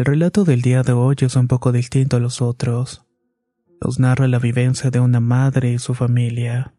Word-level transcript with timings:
El 0.00 0.06
relato 0.06 0.44
del 0.44 0.62
día 0.62 0.82
de 0.82 0.92
hoy 0.92 1.14
es 1.20 1.36
un 1.36 1.46
poco 1.46 1.72
distinto 1.72 2.16
a 2.16 2.20
los 2.20 2.40
otros. 2.40 3.04
Nos 3.82 3.98
narra 3.98 4.28
la 4.28 4.38
vivencia 4.38 4.90
de 4.90 4.98
una 4.98 5.20
madre 5.20 5.72
y 5.72 5.78
su 5.78 5.92
familia, 5.92 6.72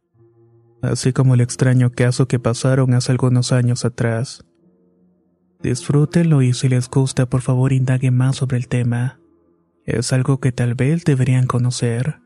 así 0.82 1.14
como 1.14 1.36
el 1.36 1.42
extraño 1.42 1.92
caso 1.92 2.28
que 2.28 2.40
pasaron 2.40 2.96
hace 2.96 3.12
algunos 3.12 3.52
años 3.52 3.86
atrás. 3.86 4.44
Disfrútenlo 5.62 6.42
y 6.42 6.54
si 6.54 6.68
les 6.68 6.90
gusta, 6.90 7.28
por 7.28 7.42
favor 7.42 7.74
indaguen 7.74 8.18
más 8.18 8.38
sobre 8.38 8.58
el 8.58 8.68
tema. 8.68 9.20
Es 9.86 10.14
algo 10.14 10.40
que 10.40 10.52
tal 10.52 10.74
vez 10.74 11.06
deberían 11.06 11.46
conocer. 11.46 12.22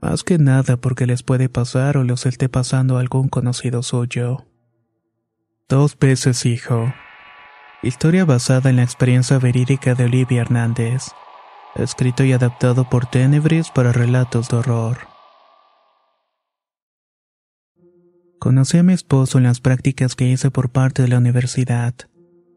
Más 0.00 0.24
que 0.24 0.38
nada 0.38 0.78
porque 0.78 1.06
les 1.06 1.22
puede 1.22 1.50
pasar 1.50 1.98
o 1.98 2.04
les 2.04 2.24
esté 2.24 2.48
pasando 2.48 2.96
a 2.96 3.00
algún 3.00 3.28
conocido 3.28 3.82
suyo. 3.82 4.46
Dos 5.68 5.98
veces 5.98 6.46
hijo. 6.46 6.90
Historia 7.86 8.24
basada 8.24 8.68
en 8.68 8.76
la 8.76 8.82
experiencia 8.82 9.38
verídica 9.38 9.94
de 9.94 10.06
Olivia 10.06 10.40
Hernández. 10.40 11.04
Escrito 11.76 12.24
y 12.24 12.32
adaptado 12.32 12.90
por 12.90 13.06
Tenebris 13.06 13.70
para 13.70 13.92
relatos 13.92 14.48
de 14.48 14.56
horror. 14.56 14.98
Conocí 18.40 18.78
a 18.78 18.82
mi 18.82 18.92
esposo 18.92 19.38
en 19.38 19.44
las 19.44 19.60
prácticas 19.60 20.16
que 20.16 20.26
hice 20.26 20.50
por 20.50 20.70
parte 20.70 21.02
de 21.02 21.08
la 21.08 21.18
universidad. 21.18 21.94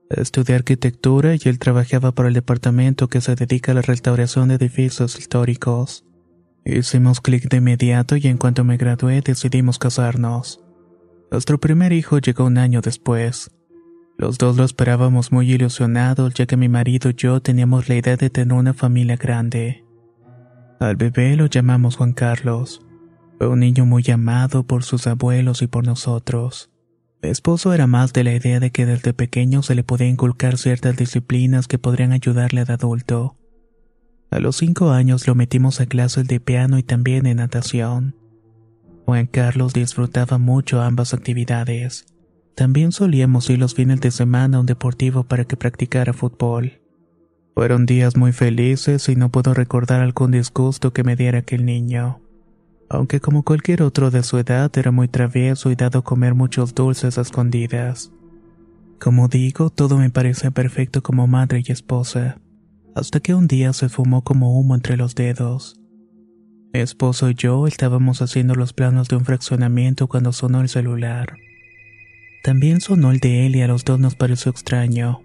Estudié 0.10 0.56
arquitectura 0.56 1.36
y 1.36 1.42
él 1.44 1.60
trabajaba 1.60 2.12
para 2.12 2.30
el 2.30 2.34
departamento 2.34 3.08
que 3.08 3.22
se 3.22 3.36
dedica 3.36 3.74
a 3.74 3.76
la 3.76 3.84
restauración 3.84 4.48
de 4.48 4.56
edificios 4.56 5.20
históricos. 5.20 6.06
Hicimos 6.66 7.22
clic 7.22 7.48
de 7.50 7.58
inmediato 7.58 8.18
y 8.18 8.26
en 8.26 8.40
cuanto 8.40 8.64
me 8.64 8.78
gradué 8.78 9.22
decidimos 9.22 9.78
casarnos. 9.78 10.60
Nuestro 11.30 11.60
primer 11.60 11.94
hijo 11.94 12.18
llegó 12.18 12.46
un 12.46 12.58
año 12.58 12.82
después. 12.82 13.52
Los 14.20 14.38
dos 14.38 14.58
lo 14.58 14.66
esperábamos 14.66 15.32
muy 15.32 15.50
ilusionados 15.50 16.34
ya 16.34 16.46
que 16.46 16.58
mi 16.58 16.68
marido 16.68 17.10
y 17.10 17.14
yo 17.14 17.40
teníamos 17.40 17.88
la 17.88 17.96
idea 17.96 18.18
de 18.18 18.30
tener 18.30 18.54
una 18.54 18.74
familia 18.74 19.16
grande. 19.16 19.86
Al 20.82 20.98
bebé 20.98 21.38
lo 21.38 21.46
llamamos 21.46 21.96
Juan 21.96 22.12
Carlos. 22.12 22.86
Fue 23.38 23.48
un 23.48 23.62
niño 23.62 23.86
muy 23.86 24.04
amado 24.12 24.64
por 24.64 24.84
sus 24.84 25.08
abuelos 25.08 25.62
y 25.62 25.68
por 25.68 25.86
nosotros. 25.86 26.70
Mi 27.24 27.30
esposo 27.30 27.72
era 27.74 27.88
más 27.88 28.12
de 28.12 28.26
la 28.26 28.34
idea 28.34 28.60
de 28.60 28.72
que 28.72 28.86
desde 28.86 29.14
pequeño 29.14 29.64
se 29.64 29.74
le 29.74 29.86
podía 29.86 30.08
inculcar 30.08 30.58
ciertas 30.58 30.98
disciplinas 30.98 31.70
que 31.70 31.80
podrían 31.80 32.12
ayudarle 32.12 32.66
de 32.66 32.74
adulto. 32.74 33.38
A 34.32 34.40
los 34.40 34.58
cinco 34.58 34.92
años 34.92 35.28
lo 35.28 35.36
metimos 35.36 35.80
a 35.80 35.86
clases 35.86 36.28
de 36.28 36.42
piano 36.42 36.78
y 36.78 36.84
también 36.84 37.26
en 37.26 37.38
natación. 37.38 38.18
Juan 39.06 39.28
Carlos 39.28 39.72
disfrutaba 39.72 40.38
mucho 40.38 40.82
ambas 40.82 41.14
actividades. 41.14 42.06
También 42.60 42.92
solíamos 42.92 43.50
ir 43.50 43.58
los 43.58 43.74
fines 43.74 44.02
de 44.02 44.12
semana 44.12 44.58
a 44.58 44.60
un 44.60 44.66
deportivo 44.66 45.24
para 45.24 45.46
que 45.46 45.56
practicara 45.56 46.12
fútbol. 46.12 46.82
Fueron 47.56 47.86
días 47.86 48.18
muy 48.18 48.34
felices 48.34 49.08
y 49.08 49.16
no 49.16 49.32
puedo 49.32 49.54
recordar 49.54 50.02
algún 50.02 50.32
disgusto 50.32 50.92
que 50.92 51.06
me 51.06 51.16
diera 51.16 51.40
aquel 51.40 51.66
niño. 51.66 52.20
Aunque 52.90 53.22
como 53.22 53.44
cualquier 53.44 53.82
otro 53.82 54.12
de 54.12 54.24
su 54.24 54.38
edad 54.40 54.78
era 54.78 54.92
muy 54.92 55.08
travieso 55.08 55.72
y 55.72 55.76
dado 55.76 56.00
a 56.00 56.04
comer 56.04 56.36
muchos 56.36 56.76
dulces 56.76 57.18
a 57.18 57.22
escondidas. 57.22 58.12
Como 59.00 59.30
digo, 59.30 59.70
todo 59.70 59.98
me 59.98 60.10
parecía 60.10 60.52
perfecto 60.52 61.02
como 61.02 61.28
madre 61.28 61.64
y 61.66 61.72
esposa, 61.72 62.42
hasta 62.94 63.22
que 63.22 63.36
un 63.36 63.48
día 63.48 63.72
se 63.72 63.88
fumó 63.88 64.26
como 64.26 64.60
humo 64.60 64.76
entre 64.76 64.98
los 64.98 65.16
dedos. 65.16 65.80
Mi 66.74 66.82
esposo 66.82 67.30
y 67.30 67.36
yo 67.36 67.68
estábamos 67.68 68.22
haciendo 68.22 68.54
los 68.54 68.74
planos 68.74 69.08
de 69.08 69.16
un 69.16 69.24
fraccionamiento 69.24 70.08
cuando 70.10 70.34
sonó 70.34 70.60
el 70.60 70.68
celular. 70.68 71.38
También 72.44 72.82
sonó 72.82 73.12
el 73.12 73.20
de 73.20 73.46
él 73.46 73.56
y 73.56 73.62
a 73.62 73.68
los 73.68 73.84
dos 73.84 74.00
nos 74.00 74.16
pareció 74.16 74.52
extraño. 74.52 75.22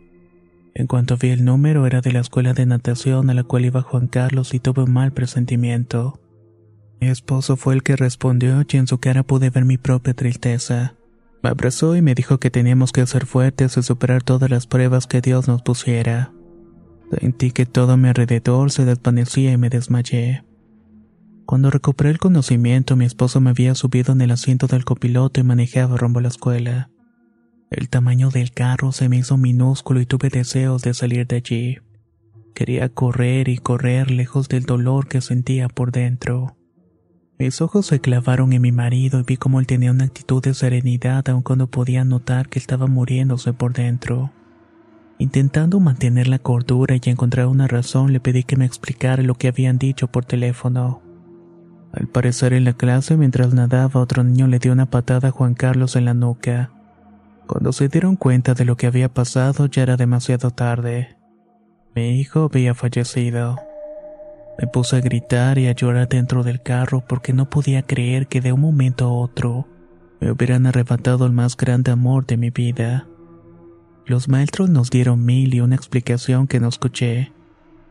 En 0.75 0.89
cuanto 0.89 1.17
vi 1.17 1.29
el 1.29 1.45
número 1.45 1.87
era 1.87 2.01
de 2.01 2.13
la 2.13 2.21
escuela 2.21 2.53
de 2.53 2.67
natación 2.67 3.31
a 3.31 3.35
la 3.35 3.45
cual 3.45 3.65
iba 3.65 3.83
Juan 3.83 4.09
Carlos 4.09 4.55
y 4.55 4.59
tuve 4.59 4.83
un 4.83 4.93
mal 4.93 5.13
presentimiento. 5.13 6.21
Mi 7.01 7.09
esposo 7.09 7.57
fue 7.57 7.75
el 7.75 7.83
que 7.83 7.97
respondió 7.97 8.65
y 8.69 8.77
en 8.77 8.89
su 8.89 8.99
cara 8.99 9.23
pude 9.23 9.51
ver 9.51 9.65
mi 9.65 9.79
propia 9.79 10.15
tristeza. 10.15 10.97
Me 11.43 11.51
abrazó 11.51 11.95
y 11.95 12.03
me 12.03 12.15
dijo 12.15 12.41
que 12.41 12.51
teníamos 12.51 12.91
que 12.91 13.07
ser 13.07 13.27
fuertes 13.27 13.77
y 13.77 13.83
superar 13.83 14.23
todas 14.23 14.51
las 14.51 14.67
pruebas 14.67 15.07
que 15.07 15.21
Dios 15.21 15.47
nos 15.47 15.63
pusiera. 15.63 16.33
Sentí 17.21 17.53
que 17.53 17.67
todo 17.67 17.93
a 17.93 17.97
mi 17.97 18.09
alrededor 18.09 18.73
se 18.73 18.85
desvanecía 18.85 19.53
y 19.53 19.59
me 19.59 19.69
desmayé. 19.69 20.43
Cuando 21.47 21.71
recuperé 21.71 22.11
el 22.11 22.19
conocimiento, 22.19 22.97
mi 22.97 23.05
esposo 23.05 23.41
me 23.41 23.51
había 23.51 23.75
subido 23.75 24.15
en 24.15 24.23
el 24.23 24.31
asiento 24.31 24.67
del 24.67 24.85
copiloto 24.85 25.39
y 25.39 25.45
manejaba 25.45 25.97
rumbo 25.97 26.19
a 26.19 26.23
la 26.23 26.29
escuela. 26.29 26.91
El 27.77 27.89
tamaño 27.89 28.31
del 28.31 28.53
carro 28.53 28.93
se 28.93 29.09
me 29.09 29.17
hizo 29.17 29.37
minúsculo 29.37 30.01
y 30.01 30.07
tuve 30.07 30.29
deseos 30.29 30.83
de 30.83 30.95
salir 30.95 31.27
de 31.27 31.37
allí. 31.37 31.79
Quería 32.55 32.89
correr 32.89 33.49
y 33.49 33.59
correr 33.59 34.13
lejos 34.13 34.49
del 34.49 34.63
dolor 34.63 35.09
que 35.09 35.21
sentía 35.21 35.69
por 35.69 35.91
dentro. 35.91 36.57
Mis 37.37 37.61
ojos 37.61 37.87
se 37.87 37.99
clavaron 37.99 38.53
en 38.53 38.63
mi 38.63 38.71
marido 38.71 39.19
y 39.19 39.25
vi 39.25 39.37
cómo 39.37 39.59
él 39.59 39.67
tenía 39.67 39.91
una 39.91 40.05
actitud 40.05 40.41
de 40.41 40.55
serenidad 40.55 41.29
aun 41.29 41.43
cuando 41.43 41.67
podía 41.67 42.05
notar 42.05 42.49
que 42.49 42.61
estaba 42.61 42.87
muriéndose 42.87 43.53
por 43.53 43.73
dentro. 43.73 44.31
Intentando 45.19 45.81
mantener 45.81 46.29
la 46.29 46.39
cordura 46.39 46.95
y 46.95 47.11
encontrar 47.11 47.49
una 47.49 47.67
razón, 47.67 48.13
le 48.13 48.21
pedí 48.21 48.45
que 48.45 48.57
me 48.57 48.67
explicara 48.67 49.21
lo 49.25 49.35
que 49.35 49.49
habían 49.49 49.79
dicho 49.79 50.07
por 50.07 50.25
teléfono. 50.25 51.03
Al 51.93 52.07
parecer 52.07 52.53
en 52.53 52.63
la 52.63 52.75
clase, 52.75 53.17
mientras 53.17 53.53
nadaba, 53.53 54.01
otro 54.01 54.23
niño 54.23 54.47
le 54.47 54.61
dio 54.61 54.71
una 54.71 54.87
patada 54.87 55.29
a 55.29 55.33
Juan 55.33 55.55
Carlos 55.55 55.97
en 55.97 56.05
la 56.05 56.15
nuca. 56.15 56.71
Cuando 57.47 57.73
se 57.73 57.89
dieron 57.89 58.17
cuenta 58.17 58.55
de 58.55 58.65
lo 58.65 58.77
que 58.77 58.87
había 58.87 59.13
pasado, 59.13 59.67
ya 59.67 59.83
era 59.83 59.97
demasiado 59.97 60.51
tarde. 60.51 61.17
Mi 61.95 62.19
hijo 62.19 62.51
había 62.53 62.75
fallecido. 62.75 63.59
Me 64.59 64.67
puse 64.67 64.97
a 64.97 65.01
gritar 65.01 65.59
y 65.59 65.67
a 65.67 65.73
llorar 65.73 66.09
dentro 66.09 66.43
del 66.43 66.63
carro 66.63 67.05
porque 67.07 67.33
no 67.33 67.51
podía 67.51 67.83
creer 67.83 68.29
que 68.29 68.41
de 68.41 68.53
un 68.53 68.61
momento 68.61 69.05
a 69.05 69.13
otro 69.13 69.69
me 70.21 70.31
hubieran 70.31 70.67
arrebatado 70.67 71.27
el 71.27 71.33
más 71.33 71.57
grande 71.57 71.91
amor 71.91 72.25
de 72.25 72.37
mi 72.37 72.51
vida. 72.51 73.07
Los 74.07 74.29
maestros 74.29 74.71
nos 74.71 74.91
dieron 74.91 75.25
mil 75.25 75.55
y 75.55 75.61
una 75.61 75.75
explicación 75.75 76.47
que 76.47 76.61
no 76.61 76.69
escuché. 76.69 77.33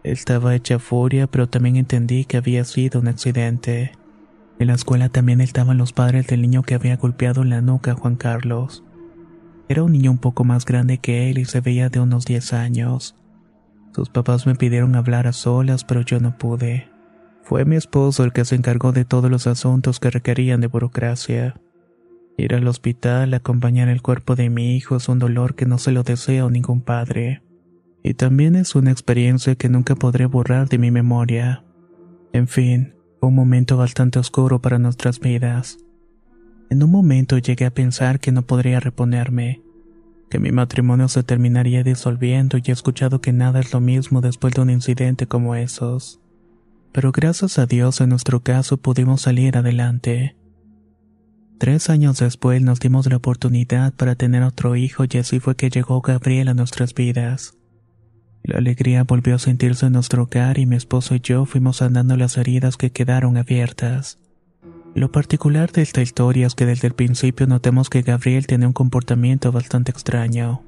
Estaba 0.04 0.56
hecha 0.56 0.80
furia, 0.80 1.28
pero 1.28 1.48
también 1.48 1.76
entendí 1.76 2.26
que 2.26 2.38
había 2.38 2.64
sido 2.64 3.00
un 3.00 3.08
accidente. 3.08 3.92
En 4.60 4.68
la 4.68 4.74
escuela 4.74 5.10
también 5.10 5.42
estaban 5.42 5.78
los 5.78 5.94
padres 5.94 6.28
del 6.28 6.42
niño 6.42 6.64
que 6.64 6.76
había 6.76 6.98
golpeado 6.98 7.42
en 7.42 7.50
la 7.50 7.62
nuca 7.62 7.92
a 7.92 7.96
Juan 7.96 8.16
Carlos. 8.16 8.84
Era 9.74 9.82
un 9.82 9.92
niño 9.92 10.12
un 10.12 10.20
poco 10.20 10.44
más 10.44 10.66
grande 10.66 11.00
que 11.00 11.32
él 11.32 11.40
y 11.40 11.46
se 11.46 11.60
veía 11.60 11.90
de 11.90 12.00
unos 12.00 12.26
10 12.26 12.54
años. 12.54 13.16
Sus 13.92 14.08
papás 14.08 14.46
me 14.46 14.54
pidieron 14.54 14.96
hablar 14.96 15.26
a 15.26 15.34
solas, 15.34 15.84
pero 15.84 16.02
yo 16.02 16.20
no 16.20 16.38
pude. 16.38 16.92
Fue 17.42 17.66
mi 17.66 17.76
esposo 17.76 18.24
el 18.24 18.34
que 18.34 18.46
se 18.46 18.54
encargó 18.54 18.92
de 18.92 19.04
todos 19.04 19.32
los 19.32 19.48
asuntos 19.48 20.00
que 20.00 20.12
requerían 20.12 20.62
de 20.62 20.68
burocracia. 20.68 21.60
Ir 22.38 22.54
al 22.54 22.68
hospital, 22.68 23.34
acompañar 23.34 23.90
el 23.90 24.04
cuerpo 24.04 24.36
de 24.36 24.52
mi 24.52 24.76
hijo 24.76 24.98
es 24.98 25.10
un 25.10 25.18
dolor 25.18 25.56
que 25.56 25.66
no 25.66 25.80
se 25.80 25.92
lo 25.92 26.04
deseo 26.04 26.50
a 26.50 26.52
ningún 26.52 26.82
padre. 26.82 27.42
Y 28.04 28.14
también 28.14 28.56
es 28.56 28.76
una 28.76 28.92
experiencia 28.92 29.56
que 29.56 29.70
nunca 29.70 29.96
podré 29.96 30.28
borrar 30.28 30.70
de 30.70 30.78
mi 30.78 30.92
memoria. 30.92 31.64
En 32.32 32.48
fin, 32.48 32.94
un 33.22 33.34
momento 33.34 33.76
bastante 33.76 34.20
oscuro 34.20 34.62
para 34.62 34.78
nuestras 34.78 35.20
vidas. 35.20 35.80
En 36.74 36.82
un 36.82 36.90
momento 36.90 37.38
llegué 37.38 37.66
a 37.66 37.74
pensar 37.76 38.20
que 38.20 38.32
no 38.32 38.48
podría 38.48 38.80
reponerme, 38.80 39.62
que 40.32 40.40
mi 40.40 40.52
matrimonio 40.52 41.08
se 41.08 41.22
terminaría 41.22 41.84
disolviendo 41.84 42.58
y 42.58 42.64
he 42.66 42.72
escuchado 42.72 43.22
que 43.22 43.32
nada 43.32 43.60
es 43.60 43.72
lo 43.74 43.80
mismo 43.80 44.22
después 44.22 44.56
de 44.56 44.62
un 44.62 44.72
incidente 44.72 45.28
como 45.28 45.54
esos. 45.54 46.20
Pero 46.92 47.12
gracias 47.12 47.60
a 47.60 47.68
Dios 47.68 48.02
en 48.02 48.10
nuestro 48.10 48.40
caso 48.40 48.78
pudimos 48.78 49.22
salir 49.22 49.56
adelante. 49.56 50.36
Tres 51.60 51.92
años 51.92 52.18
después 52.18 52.60
nos 52.64 52.80
dimos 52.80 53.06
la 53.06 53.18
oportunidad 53.18 53.94
para 53.94 54.16
tener 54.16 54.42
otro 54.42 54.76
hijo 54.76 55.04
y 55.08 55.20
así 55.20 55.40
fue 55.40 55.56
que 55.56 55.70
llegó 55.70 56.02
Gabriel 56.02 56.48
a 56.48 56.56
nuestras 56.56 56.96
vidas. 56.96 57.56
La 58.42 58.58
alegría 58.58 59.04
volvió 59.04 59.36
a 59.36 59.40
sentirse 59.40 59.86
en 59.86 59.94
nuestro 59.94 60.24
hogar 60.24 60.58
y 60.58 60.66
mi 60.66 60.76
esposo 60.76 61.14
y 61.14 61.20
yo 61.20 61.46
fuimos 61.46 61.84
andando 61.84 62.18
las 62.18 62.36
heridas 62.36 62.78
que 62.78 62.92
quedaron 62.92 63.38
abiertas. 63.38 64.18
Lo 64.96 65.12
particular 65.12 65.72
de 65.72 65.82
esta 65.82 66.02
historia 66.02 66.46
es 66.46 66.54
que 66.54 66.68
desde 66.68 66.88
el 66.88 66.94
principio 66.94 67.48
notamos 67.48 67.90
que 67.90 68.04
Gabriel 68.04 68.46
tenía 68.46 68.68
un 68.68 68.74
comportamiento 68.74 69.52
bastante 69.52 69.92
extraño. 69.92 70.62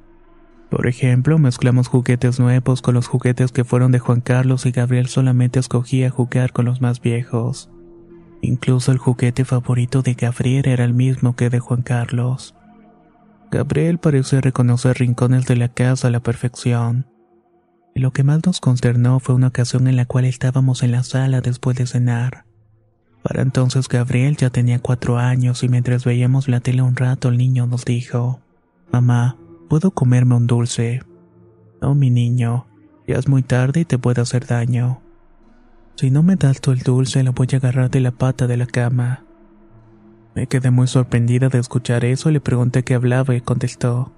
Por 0.70 0.88
ejemplo, 0.88 1.38
mezclamos 1.38 1.86
juguetes 1.86 2.40
nuevos 2.40 2.82
con 2.82 2.94
los 2.94 3.06
juguetes 3.06 3.52
que 3.52 3.64
fueron 3.64 3.92
de 3.92 4.00
Juan 4.00 4.20
Carlos 4.20 4.66
y 4.66 4.72
Gabriel 4.72 5.06
solamente 5.06 5.60
escogía 5.60 6.10
jugar 6.10 6.52
con 6.52 6.64
los 6.64 6.80
más 6.80 7.00
viejos. 7.00 7.70
Incluso 8.42 8.90
el 8.90 8.98
juguete 8.98 9.44
favorito 9.44 10.02
de 10.02 10.14
Gabriel 10.14 10.66
era 10.66 10.84
el 10.84 10.92
mismo 10.92 11.36
que 11.36 11.48
de 11.48 11.60
Juan 11.60 11.82
Carlos. 11.82 12.56
Gabriel 13.52 13.98
parecía 13.98 14.40
reconocer 14.40 14.98
rincones 14.98 15.46
de 15.46 15.54
la 15.54 15.68
casa 15.68 16.08
a 16.08 16.10
la 16.10 16.20
perfección. 16.20 17.06
Lo 17.94 18.12
que 18.12 18.24
más 18.24 18.44
nos 18.44 18.60
consternó 18.60 19.20
fue 19.20 19.36
una 19.36 19.48
ocasión 19.48 19.86
en 19.86 19.94
la 19.94 20.04
cual 20.04 20.24
estábamos 20.24 20.82
en 20.82 20.90
la 20.90 21.04
sala 21.04 21.40
después 21.40 21.76
de 21.76 21.86
cenar. 21.86 22.45
Para 23.22 23.42
entonces 23.42 23.88
Gabriel 23.88 24.36
ya 24.36 24.50
tenía 24.50 24.78
cuatro 24.78 25.18
años 25.18 25.62
y 25.62 25.68
mientras 25.68 26.04
veíamos 26.04 26.48
la 26.48 26.60
tele 26.60 26.82
un 26.82 26.96
rato 26.96 27.28
el 27.28 27.38
niño 27.38 27.66
nos 27.66 27.84
dijo, 27.84 28.40
Mamá, 28.92 29.36
¿puedo 29.68 29.90
comerme 29.90 30.36
un 30.36 30.46
dulce? 30.46 31.02
No, 31.82 31.94
mi 31.94 32.10
niño, 32.10 32.66
ya 33.06 33.16
es 33.16 33.28
muy 33.28 33.42
tarde 33.42 33.80
y 33.80 33.84
te 33.84 33.98
puede 33.98 34.22
hacer 34.22 34.46
daño. 34.46 35.00
Si 35.96 36.10
no 36.10 36.22
me 36.22 36.36
das 36.36 36.60
tú 36.60 36.72
el 36.72 36.80
dulce, 36.80 37.22
lo 37.22 37.32
voy 37.32 37.48
a 37.52 37.56
agarrar 37.56 37.90
de 37.90 38.00
la 38.00 38.10
pata 38.12 38.46
de 38.46 38.56
la 38.56 38.66
cama. 38.66 39.24
Me 40.34 40.46
quedé 40.46 40.70
muy 40.70 40.86
sorprendida 40.86 41.48
de 41.48 41.58
escuchar 41.58 42.04
eso 42.04 42.28
y 42.28 42.34
le 42.34 42.40
pregunté 42.40 42.84
qué 42.84 42.94
hablaba 42.94 43.34
y 43.34 43.40
contestó. 43.40 44.12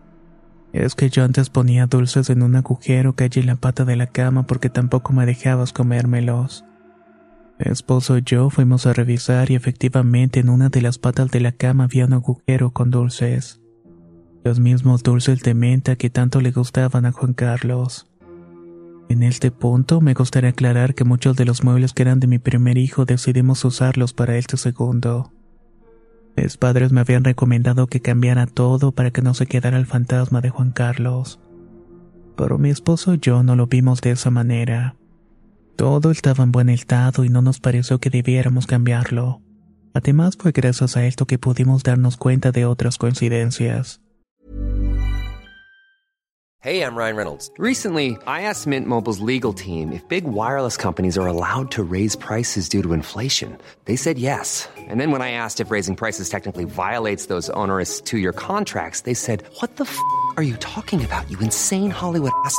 Es 0.73 0.95
que 0.95 1.09
yo 1.09 1.25
antes 1.25 1.49
ponía 1.49 1.87
dulces 1.87 2.29
en 2.31 2.43
un 2.43 2.57
agujero 2.57 3.15
que 3.15 3.25
hay 3.25 3.31
en 3.37 3.47
la 3.47 3.57
pata 3.57 3.85
de 3.85 3.97
la 3.97 4.09
cama 4.09 4.45
porque 4.45 4.69
tampoco 4.69 5.13
me 5.13 5.25
dejabas 5.25 5.73
comérmelos. 5.73 6.65
Mi 7.59 7.73
esposo 7.73 8.17
y 8.17 8.23
yo 8.23 8.51
fuimos 8.51 8.87
a 8.87 8.93
revisar 8.93 9.51
y 9.51 9.57
efectivamente 9.57 10.39
en 10.39 10.49
una 10.49 10.69
de 10.69 10.81
las 10.81 10.99
patas 10.99 11.31
de 11.31 11.41
la 11.41 11.53
cama 11.53 11.85
había 11.85 12.07
un 12.07 12.13
agujero 12.13 12.71
con 12.71 12.91
dulces. 12.91 13.61
Los 14.45 14.61
mismos 14.61 15.03
dulces 15.03 15.41
de 15.41 15.55
menta 15.55 15.97
que 15.97 16.09
tanto 16.09 16.41
le 16.41 16.53
gustaban 16.53 17.05
a 17.05 17.13
Juan 17.13 17.35
Carlos. 17.35 18.07
En 19.09 19.25
este 19.25 19.51
punto 19.51 20.01
me 20.01 20.15
gustaría 20.15 20.51
aclarar 20.51 20.95
que 20.95 21.03
muchos 21.03 21.37
de 21.37 21.47
los 21.47 21.65
muebles 21.65 21.95
que 21.95 22.03
eran 22.03 22.21
de 22.21 22.29
mi 22.29 22.39
primer 22.39 22.79
hijo 22.79 23.05
decidimos 23.07 23.65
usarlos 23.65 24.13
para 24.13 24.37
este 24.37 24.57
segundo. 24.57 25.33
Mis 26.37 26.57
padres 26.57 26.93
me 26.93 27.01
habían 27.01 27.25
recomendado 27.25 27.89
que 27.89 28.01
cambiara 28.01 28.47
todo 28.47 28.93
para 28.93 29.11
que 29.11 29.23
no 29.23 29.35
se 29.35 29.47
quedara 29.47 29.79
el 29.79 29.87
fantasma 29.87 30.41
de 30.41 30.51
Juan 30.51 30.71
Carlos. 30.71 31.41
Pero 32.37 32.59
mi 32.59 32.71
esposo 32.71 33.15
y 33.15 33.19
yo 33.19 33.43
no 33.43 33.57
lo 33.57 33.67
vimos 33.67 34.01
de 34.01 34.13
esa 34.13 34.31
manera. 34.31 34.98
Todo 35.79 36.11
estaba 36.11 36.43
en 36.43 36.51
buen 36.51 36.71
estado 36.71 37.23
y 37.25 37.29
no 37.29 37.41
nos 37.41 37.61
pareció 37.61 38.01
que 38.01 38.11
debiéramos 38.11 38.67
cambiarlo. 38.67 39.43
Además 39.95 40.37
fue 40.37 40.51
gracias 40.51 40.97
a 40.97 41.07
esto 41.07 41.25
que 41.25 41.39
pudimos 41.39 41.85
darnos 41.85 42.17
cuenta 42.17 42.51
de 42.51 42.67
otras 42.67 42.99
coincidencias. 42.99 44.01
Hey, 46.61 46.83
I'm 46.83 46.97
Ryan 46.97 47.15
Reynolds. 47.15 47.53
Recently, 47.57 48.19
I 48.27 48.43
asked 48.43 48.67
Mint 48.67 48.89
Mobile's 48.89 49.21
legal 49.21 49.55
team 49.55 49.93
if 49.93 50.03
big 50.09 50.25
wireless 50.25 50.77
companies 50.77 51.17
are 51.17 51.29
allowed 51.29 51.71
to 51.71 51.85
raise 51.85 52.17
prices 52.17 52.69
due 52.69 52.83
to 52.83 52.93
inflation. 52.93 53.57
They 53.85 53.95
said 53.95 54.19
yes. 54.19 54.69
And 54.91 55.01
then 55.01 55.13
when 55.13 55.23
I 55.23 55.31
asked 55.39 55.61
if 55.61 55.71
raising 55.71 55.95
prices 55.95 56.29
technically 56.29 56.65
violates 56.65 57.27
those 57.27 57.51
onerous 57.51 58.01
two-year 58.01 58.33
contracts, 58.33 59.03
they 59.03 59.15
said, 59.15 59.45
"What 59.61 59.77
the 59.77 59.85
f*** 59.85 59.97
are 60.37 60.43
you 60.43 60.57
talking 60.57 61.05
about? 61.05 61.31
You 61.31 61.39
insane 61.39 61.93
Hollywood 61.93 62.33
ass." 62.45 62.59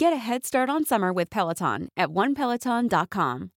Get 0.00 0.14
a 0.14 0.16
head 0.16 0.46
start 0.46 0.70
on 0.70 0.86
summer 0.86 1.12
with 1.12 1.28
Peloton 1.28 1.90
at 1.94 2.08
onepeloton.com. 2.08 3.50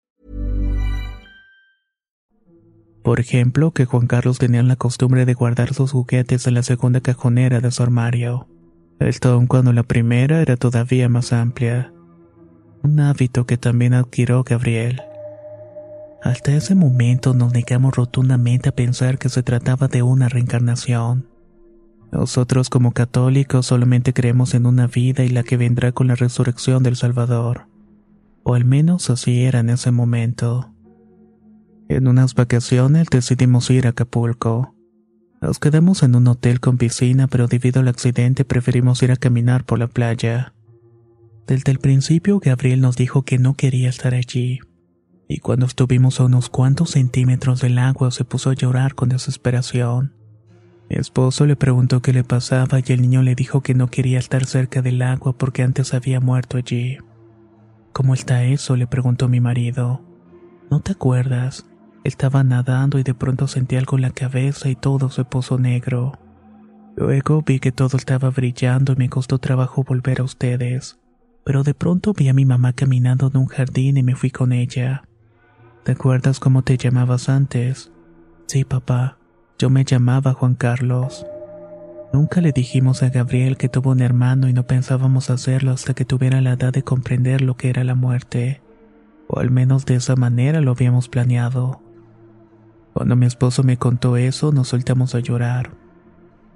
Por 3.03 3.19
ejemplo, 3.19 3.71
que 3.73 3.85
Juan 3.85 4.07
Carlos 4.07 4.39
tenía 4.39 4.63
la 4.63 4.75
costumbre 4.75 5.25
de 5.25 5.35
guardar 5.35 5.75
sus 5.75 5.91
juguetes 5.91 6.47
en 6.47 6.55
la 6.55 6.63
segunda 6.63 6.99
cajonera 6.99 7.59
de 7.59 7.69
su 7.69 7.83
armario. 7.83 8.47
Esto 8.99 9.33
aun 9.33 9.45
cuando 9.45 9.71
la 9.71 9.83
primera 9.83 10.41
era 10.41 10.57
todavía 10.57 11.09
más 11.09 11.31
amplia. 11.31 11.93
Un 12.81 12.99
hábito 13.01 13.45
que 13.45 13.57
también 13.57 13.93
adquirió 13.93 14.43
Gabriel. 14.43 15.03
Hasta 16.23 16.55
ese 16.55 16.73
momento 16.73 17.35
nos 17.35 17.53
negamos 17.53 17.95
rotundamente 17.95 18.69
a 18.69 18.75
pensar 18.75 19.19
que 19.19 19.29
se 19.29 19.43
trataba 19.43 19.87
de 19.87 20.01
una 20.01 20.27
reencarnación. 20.27 21.30
Nosotros 22.11 22.69
como 22.69 22.91
católicos 22.91 23.65
solamente 23.65 24.13
creemos 24.13 24.53
en 24.53 24.65
una 24.65 24.87
vida 24.87 25.23
y 25.23 25.29
la 25.29 25.43
que 25.43 25.55
vendrá 25.55 25.93
con 25.93 26.07
la 26.07 26.15
resurrección 26.15 26.83
del 26.83 26.97
Salvador. 26.97 27.67
O 28.43 28.53
al 28.53 28.65
menos 28.65 29.09
así 29.09 29.43
era 29.43 29.59
en 29.59 29.69
ese 29.69 29.91
momento. 29.91 30.73
En 31.87 32.07
unas 32.07 32.35
vacaciones 32.35 33.07
decidimos 33.09 33.69
ir 33.69 33.87
a 33.87 33.91
Acapulco. 33.91 34.75
Nos 35.41 35.57
quedamos 35.59 36.03
en 36.03 36.15
un 36.15 36.27
hotel 36.27 36.59
con 36.59 36.77
piscina, 36.77 37.27
pero 37.27 37.47
debido 37.47 37.79
al 37.79 37.87
accidente 37.87 38.45
preferimos 38.45 39.01
ir 39.03 39.11
a 39.11 39.15
caminar 39.15 39.63
por 39.63 39.79
la 39.79 39.87
playa. 39.87 40.53
Desde 41.47 41.71
el 41.71 41.79
principio 41.79 42.39
Gabriel 42.39 42.81
nos 42.81 42.95
dijo 42.95 43.23
que 43.23 43.39
no 43.39 43.55
quería 43.55 43.89
estar 43.89 44.13
allí, 44.13 44.59
y 45.27 45.39
cuando 45.39 45.65
estuvimos 45.65 46.19
a 46.19 46.25
unos 46.25 46.49
cuantos 46.49 46.91
centímetros 46.91 47.61
del 47.61 47.79
agua 47.79 48.11
se 48.11 48.25
puso 48.25 48.51
a 48.51 48.53
llorar 48.53 48.95
con 48.95 49.09
desesperación. 49.09 50.20
Mi 50.91 50.97
esposo 50.97 51.45
le 51.45 51.55
preguntó 51.55 52.01
qué 52.01 52.11
le 52.11 52.25
pasaba 52.25 52.79
y 52.85 52.91
el 52.91 53.01
niño 53.01 53.21
le 53.21 53.33
dijo 53.33 53.61
que 53.61 53.73
no 53.73 53.87
quería 53.87 54.19
estar 54.19 54.43
cerca 54.43 54.81
del 54.81 55.01
agua 55.01 55.31
porque 55.31 55.63
antes 55.63 55.93
había 55.93 56.19
muerto 56.19 56.57
allí. 56.57 56.97
¿Cómo 57.93 58.13
está 58.13 58.43
eso? 58.43 58.75
le 58.75 58.87
preguntó 58.87 59.29
mi 59.29 59.39
marido. 59.39 60.01
¿No 60.69 60.81
te 60.81 60.91
acuerdas? 60.91 61.65
Estaba 62.03 62.43
nadando 62.43 62.99
y 62.99 63.03
de 63.03 63.13
pronto 63.13 63.47
sentí 63.47 63.77
algo 63.77 63.95
en 63.95 64.01
la 64.01 64.09
cabeza 64.09 64.67
y 64.67 64.75
todo 64.75 65.09
se 65.09 65.23
puso 65.23 65.57
negro. 65.57 66.19
Luego 66.97 67.41
vi 67.41 67.59
que 67.61 67.71
todo 67.71 67.95
estaba 67.95 68.29
brillando 68.29 68.91
y 68.91 68.97
me 68.97 69.09
costó 69.09 69.37
trabajo 69.37 69.85
volver 69.85 70.19
a 70.19 70.25
ustedes. 70.25 70.99
Pero 71.45 71.63
de 71.63 71.73
pronto 71.73 72.11
vi 72.11 72.27
a 72.27 72.33
mi 72.33 72.43
mamá 72.43 72.73
caminando 72.73 73.27
en 73.27 73.37
un 73.37 73.47
jardín 73.47 73.95
y 73.95 74.03
me 74.03 74.17
fui 74.17 74.29
con 74.29 74.51
ella. 74.51 75.03
¿Te 75.85 75.93
acuerdas 75.93 76.41
cómo 76.41 76.63
te 76.63 76.75
llamabas 76.75 77.29
antes? 77.29 77.93
Sí, 78.47 78.65
papá. 78.65 79.20
Yo 79.61 79.69
me 79.69 79.85
llamaba 79.85 80.33
Juan 80.33 80.55
Carlos. 80.55 81.27
Nunca 82.11 82.41
le 82.41 82.51
dijimos 82.51 83.03
a 83.03 83.09
Gabriel 83.09 83.57
que 83.57 83.69
tuvo 83.69 83.91
un 83.91 84.01
hermano 84.01 84.49
y 84.49 84.53
no 84.53 84.65
pensábamos 84.65 85.29
hacerlo 85.29 85.69
hasta 85.69 85.93
que 85.93 86.03
tuviera 86.03 86.41
la 86.41 86.53
edad 86.53 86.73
de 86.73 86.81
comprender 86.81 87.41
lo 87.41 87.55
que 87.55 87.69
era 87.69 87.83
la 87.83 87.93
muerte. 87.93 88.63
O 89.27 89.39
al 89.39 89.51
menos 89.51 89.85
de 89.85 89.97
esa 89.97 90.15
manera 90.15 90.61
lo 90.61 90.71
habíamos 90.71 91.09
planeado. 91.09 91.79
Cuando 92.93 93.15
mi 93.15 93.27
esposo 93.27 93.61
me 93.61 93.77
contó 93.77 94.17
eso, 94.17 94.51
nos 94.51 94.69
soltamos 94.69 95.13
a 95.13 95.19
llorar. 95.19 95.75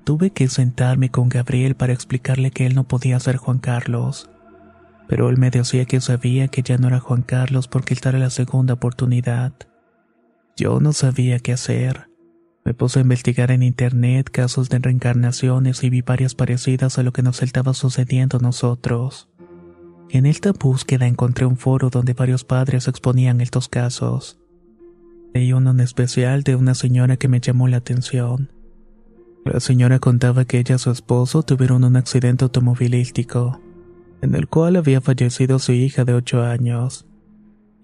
Tuve 0.03 0.31
que 0.31 0.47
sentarme 0.47 1.11
con 1.11 1.29
Gabriel 1.29 1.75
para 1.75 1.93
explicarle 1.93 2.49
que 2.49 2.65
él 2.65 2.73
no 2.73 2.85
podía 2.85 3.19
ser 3.19 3.37
Juan 3.37 3.59
Carlos. 3.59 4.31
Pero 5.07 5.29
él 5.29 5.37
me 5.37 5.51
decía 5.51 5.85
que 5.85 6.01
sabía 6.01 6.47
que 6.47 6.63
ya 6.63 6.79
no 6.79 6.87
era 6.87 6.99
Juan 6.99 7.21
Carlos 7.21 7.67
porque 7.67 7.93
esta 7.93 8.09
era 8.09 8.17
la 8.17 8.31
segunda 8.31 8.73
oportunidad. 8.73 9.53
Yo 10.55 10.79
no 10.79 10.91
sabía 10.91 11.37
qué 11.37 11.53
hacer. 11.53 12.14
Me 12.65 12.73
puse 12.73 12.97
a 12.97 13.03
investigar 13.03 13.51
en 13.51 13.61
internet 13.61 14.31
casos 14.31 14.69
de 14.69 14.79
reencarnaciones 14.79 15.83
y 15.83 15.91
vi 15.91 16.01
varias 16.01 16.33
parecidas 16.33 16.97
a 16.97 17.03
lo 17.03 17.13
que 17.13 17.21
nos 17.21 17.43
estaba 17.43 17.75
sucediendo 17.75 18.37
a 18.37 18.39
nosotros. 18.41 19.29
En 20.09 20.25
esta 20.25 20.51
búsqueda 20.51 21.05
encontré 21.05 21.45
un 21.45 21.57
foro 21.57 21.91
donde 21.91 22.13
varios 22.13 22.43
padres 22.43 22.87
exponían 22.87 23.39
estos 23.39 23.69
casos. 23.69 24.39
Leí 25.35 25.53
uno 25.53 25.71
en 25.71 25.79
especial 25.79 26.41
de 26.41 26.55
una 26.55 26.73
señora 26.73 27.17
que 27.17 27.27
me 27.27 27.39
llamó 27.39 27.67
la 27.67 27.77
atención. 27.77 28.51
La 29.43 29.59
señora 29.59 29.99
contaba 29.99 30.45
que 30.45 30.57
ella 30.57 30.75
y 30.75 30.79
su 30.79 30.89
esposo 30.89 31.43
tuvieron 31.43 31.83
un 31.83 31.97
accidente 31.97 32.45
automovilístico, 32.45 33.61
en 34.21 34.33
el 34.33 34.47
cual 34.47 34.77
había 34.77 35.01
fallecido 35.01 35.59
su 35.59 35.73
hija 35.73 36.03
de 36.03 36.15
8 36.15 36.41
años. 36.41 37.05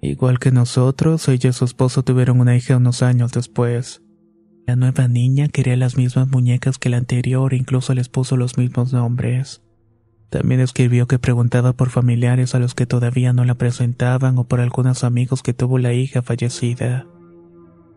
Igual 0.02 0.40
que 0.40 0.52
nosotros, 0.52 1.28
ella 1.28 1.52
y 1.52 1.54
su 1.54 1.66
esposo 1.66 2.02
tuvieron 2.02 2.40
una 2.40 2.56
hija 2.56 2.78
unos 2.78 3.04
años 3.04 3.32
después. 3.32 4.01
La 4.68 4.76
nueva 4.76 5.08
niña 5.08 5.48
quería 5.48 5.76
las 5.76 5.98
mismas 5.98 6.30
muñecas 6.30 6.78
que 6.78 6.90
la 6.90 6.98
anterior 6.98 7.54
incluso 7.54 7.94
les 7.94 8.10
puso 8.10 8.38
los 8.38 8.58
mismos 8.58 8.94
nombres. 8.94 9.62
También 10.30 10.62
escribió 10.62 11.08
que 11.08 11.20
preguntaba 11.20 11.74
por 11.74 11.90
familiares 11.90 12.56
a 12.56 12.60
los 12.60 12.74
que 12.74 12.86
todavía 12.86 13.34
no 13.34 13.44
la 13.44 13.56
presentaban 13.56 14.38
o 14.38 14.46
por 14.46 14.62
algunos 14.62 15.04
amigos 15.04 15.44
que 15.44 15.54
tuvo 15.54 15.78
la 15.78 15.94
hija 15.94 16.22
fallecida. 16.22 17.06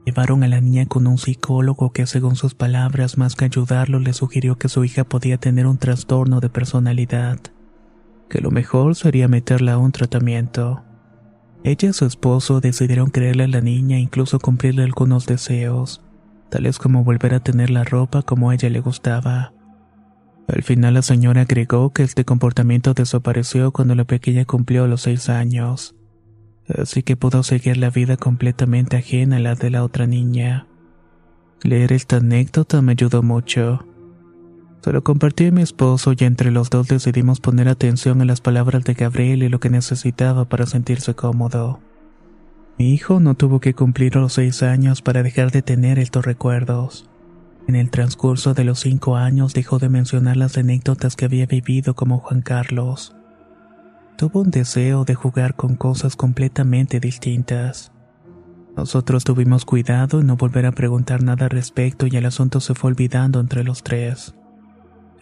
Llevaron 0.05 0.43
a 0.43 0.49
la 0.49 0.61
niña 0.61 0.87
con 0.87 1.07
un 1.07 1.17
psicólogo 1.17 1.93
que 1.93 2.07
según 2.07 2.37
sus 2.37 2.55
palabras 2.55 3.17
más 3.17 3.37
que 3.37 3.45
ayudarlo 3.45 4.01
le 4.01 4.13
sugirió 4.13 4.57
que 4.57 4.69
su 4.69 4.85
hija 4.85 5.05
podía 5.05 5.39
tener 5.39 5.67
un 5.67 5.79
trastorno 5.79 6.41
de 6.41 6.51
personalidad, 6.51 7.39
que 8.29 8.41
lo 8.41 8.51
mejor 8.51 8.97
sería 8.97 9.29
meterla 9.29 9.75
a 9.75 9.79
un 9.79 9.93
tratamiento. 9.93 10.83
Ella 11.63 11.89
y 11.89 11.93
su 11.95 12.05
esposo 12.05 12.61
decidieron 12.61 13.09
creerle 13.11 13.45
a 13.45 13.49
la 13.49 13.63
niña 13.63 13.97
e 13.97 14.01
incluso 14.01 14.39
cumplirle 14.39 14.83
algunos 14.83 15.25
deseos, 15.25 16.04
tales 16.55 16.79
como 16.79 17.03
volver 17.03 17.35
a 17.35 17.41
tener 17.41 17.69
la 17.69 17.83
ropa 17.83 18.23
como 18.23 18.51
a 18.51 18.55
ella 18.55 18.71
le 18.71 18.79
gustaba. 18.79 19.53
Al 20.47 20.63
final 20.63 20.95
la 20.95 21.03
señora 21.03 21.41
agregó 21.41 21.93
que 21.93 22.05
este 22.05 22.25
comportamiento 22.25 22.95
desapareció 22.95 23.73
cuando 23.73 23.97
la 23.97 24.05
pequeña 24.05 24.45
cumplió 24.45 24.87
los 24.87 25.03
seis 25.03 25.29
años, 25.29 25.97
así 26.69 27.03
que 27.03 27.17
pudo 27.17 27.43
seguir 27.43 27.77
la 27.77 27.91
vida 27.91 28.17
completamente 28.17 28.97
ajena 28.99 29.39
a 29.39 29.41
la 29.41 29.57
de 29.57 29.71
la 29.71 29.83
otra 29.83 30.07
niña. 30.07 30.69
Leer 31.65 31.93
esta 31.93 32.19
anécdota 32.19 32.83
me 32.83 32.93
ayudó 32.93 33.25
mucho. 33.25 33.85
Se 34.81 34.93
lo 34.93 35.03
compartí 35.03 35.47
a 35.47 35.51
mi 35.51 35.63
esposo 35.63 36.13
y 36.17 36.23
entre 36.23 36.53
los 36.53 36.71
dos 36.71 36.87
decidimos 36.87 37.41
poner 37.41 37.69
atención 37.69 38.23
a 38.23 38.27
las 38.27 38.41
palabras 38.41 38.85
de 38.85 38.95
Gabriel 38.95 39.43
y 39.43 39.49
lo 39.49 39.59
que 39.59 39.71
necesitaba 39.71 40.45
para 40.45 40.67
sentirse 40.67 41.15
cómodo. 41.15 41.81
Mi 42.79 42.93
hijo 42.93 43.21
no 43.21 43.35
tuvo 43.35 43.61
que 43.61 43.75
cumplir 43.75 44.17
los 44.17 44.33
seis 44.33 44.63
años 44.63 45.01
para 45.01 45.23
dejar 45.23 45.53
de 45.53 45.63
tener 45.63 45.99
estos 45.99 46.25
recuerdos. 46.25 47.09
En 47.69 47.77
el 47.77 47.91
transcurso 47.91 48.53
de 48.53 48.65
los 48.65 48.81
cinco 48.81 49.17
años 49.17 49.55
dejó 49.55 49.79
de 49.79 49.89
mencionar 49.89 50.37
las 50.37 50.59
anécdotas 50.59 51.17
que 51.17 51.25
había 51.25 51.47
vivido 51.47 51.95
como 51.95 52.19
Juan 52.19 52.43
Carlos. 52.43 53.15
Tuvo 54.17 54.41
un 54.41 54.51
deseo 54.51 55.05
de 55.05 55.15
jugar 55.15 55.55
con 55.55 55.77
cosas 55.77 56.17
completamente 56.17 57.01
distintas. 57.01 57.93
Nosotros 58.77 59.23
tuvimos 59.23 59.65
cuidado 59.65 60.21
en 60.21 60.27
no 60.27 60.37
volver 60.37 60.67
a 60.67 60.73
preguntar 60.73 61.23
nada 61.23 61.45
al 61.45 61.51
respecto 61.51 62.07
y 62.07 62.17
el 62.17 62.27
asunto 62.27 62.61
se 62.61 62.75
fue 62.75 62.91
olvidando 62.91 63.39
entre 63.39 63.63
los 63.63 63.83
tres. 63.85 64.35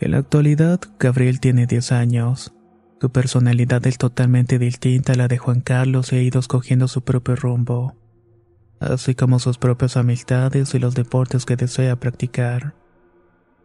En 0.01 0.13
la 0.13 0.19
actualidad, 0.19 0.81
Gabriel 0.99 1.39
tiene 1.39 1.67
10 1.67 1.93
años. 1.93 2.55
Su 3.03 3.11
personalidad 3.11 3.85
es 3.89 3.99
totalmente 3.99 4.61
distinta 4.61 5.15
a 5.15 5.17
la 5.17 5.27
de 5.27 5.37
Juan 5.37 5.61
Carlos 5.61 6.13
y 6.13 6.17
ha 6.19 6.23
ido 6.23 6.39
escogiendo 6.39 6.87
su 6.87 7.03
propio 7.03 7.35
rumbo 7.35 7.97
así 8.79 9.17
como 9.17 9.41
sus 9.41 9.59
propias 9.59 9.97
amistades 9.97 10.73
y 10.73 10.79
los 10.79 10.95
deportes 10.95 11.45
que 11.45 11.57
desea 11.57 11.97
practicar. 11.97 12.75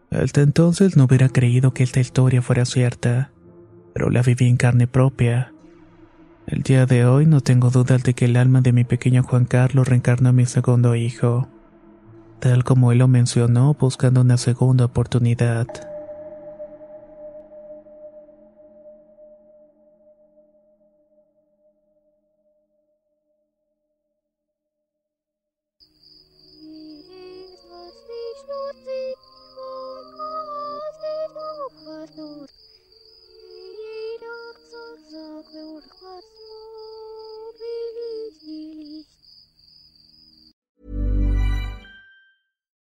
Hasta 0.10 0.42
entonces 0.42 0.98
no 0.98 1.04
hubiera 1.04 1.30
creído 1.30 1.72
que 1.72 1.84
esta 1.84 2.00
historia 2.00 2.42
fuera 2.42 2.66
cierta, 2.66 3.30
pero 3.94 4.10
la 4.10 4.24
viví 4.24 4.48
en 4.48 4.58
carne 4.58 4.88
propia. 4.88 5.54
El 6.48 6.64
día 6.64 6.88
de 6.88 7.06
hoy 7.06 7.28
no 7.28 7.42
tengo 7.42 7.70
dudas 7.70 8.02
de 8.02 8.16
que 8.16 8.26
el 8.26 8.38
alma 8.38 8.62
de 8.62 8.74
mi 8.74 8.86
pequeño 8.86 9.22
Juan 9.22 9.46
Carlos 9.46 9.88
reencarna 9.88 10.30
a 10.30 10.34
mi 10.34 10.48
segundo 10.48 10.96
hijo, 10.96 11.48
tal 12.40 12.64
como 12.64 12.92
él 12.92 12.98
lo 12.98 13.08
mencionó 13.08 13.76
buscando 13.80 14.22
una 14.22 14.38
segunda 14.38 14.86
oportunidad. 14.86 15.68